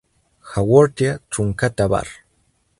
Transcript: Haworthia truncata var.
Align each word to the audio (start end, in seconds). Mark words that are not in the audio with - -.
Haworthia 0.53 1.19
truncata 1.29 1.87
var. 1.87 2.07